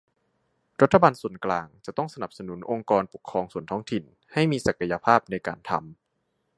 [0.81, 5.87] รัฐบาลส่วนกลางจะต้องสนับสนุนองค์กรปกครองส่วนท้องถิ่น ให้มีศักยภาพในการทำ